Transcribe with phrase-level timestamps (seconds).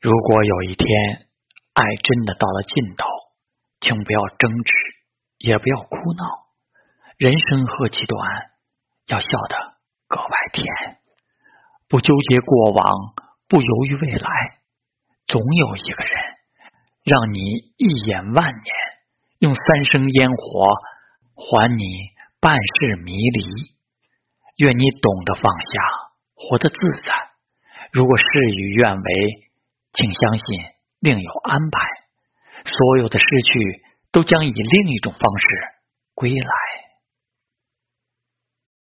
[0.00, 0.88] 如果有一天
[1.74, 3.06] 爱真的到了尽头，
[3.80, 4.72] 请不要争执，
[5.38, 6.24] 也不要哭闹。
[7.18, 8.50] 人生何其短，
[9.06, 9.76] 要笑得
[10.06, 10.64] 格外甜。
[11.88, 12.84] 不纠结过往，
[13.48, 14.30] 不犹豫未来，
[15.26, 16.12] 总有一个人
[17.04, 17.40] 让你
[17.76, 18.64] 一眼万年，
[19.40, 20.74] 用三生烟火
[21.34, 21.84] 还你
[22.40, 23.78] 半世迷离。
[24.58, 26.07] 愿你懂得放下，
[26.38, 27.12] 活得自在。
[27.92, 28.24] 如果事
[28.56, 29.48] 与愿违。
[29.90, 30.44] 请相信，
[31.00, 31.80] 另有安排。
[32.66, 35.46] 所有的失去，都将以另一种方式
[36.14, 36.54] 归来。